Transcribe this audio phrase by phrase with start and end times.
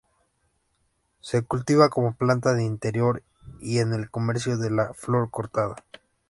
[1.19, 3.21] Se cultiva como planta de interior,
[3.59, 5.75] y en el comercio de la flor cortada.